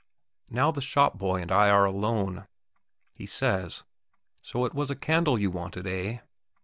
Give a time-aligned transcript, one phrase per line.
[0.49, 2.47] Now the shop boy and I are alone.
[3.13, 3.83] He says:
[4.41, 6.21] "So it was a candle you wanted, eh?"